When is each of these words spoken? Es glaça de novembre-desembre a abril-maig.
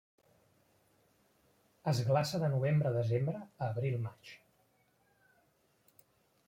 Es 1.91 2.01
glaça 2.07 2.41
de 2.45 2.49
novembre-desembre 2.55 3.43
a 3.45 3.69
abril-maig. 3.69 4.35